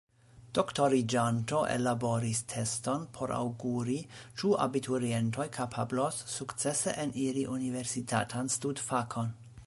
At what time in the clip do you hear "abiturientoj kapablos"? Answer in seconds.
4.65-6.21